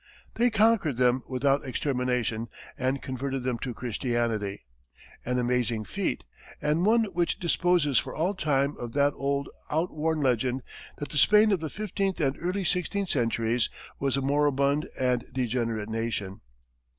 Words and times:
They 0.33 0.49
conquered 0.49 0.97
them 0.97 1.21
without 1.27 1.63
extermination, 1.63 2.47
and 2.75 3.03
converted 3.03 3.43
them 3.43 3.59
to 3.59 3.71
Christianity! 3.71 4.65
An 5.23 5.37
amazing 5.37 5.85
feat, 5.85 6.23
and 6.59 6.87
one 6.87 7.03
which 7.13 7.37
disposes 7.39 7.99
for 7.99 8.15
all 8.15 8.33
time 8.33 8.75
of 8.79 8.93
that 8.93 9.13
old, 9.15 9.47
outworn 9.69 10.19
legend 10.21 10.63
that 10.97 11.09
the 11.09 11.19
Spain 11.19 11.51
of 11.51 11.59
the 11.59 11.69
fifteenth 11.69 12.19
and 12.19 12.35
early 12.41 12.63
sixteenth 12.63 13.09
centuries 13.09 13.69
was 13.99 14.17
a 14.17 14.23
moribund 14.23 14.89
and 14.99 15.23
degenerate 15.33 15.87
nation. 15.89 16.41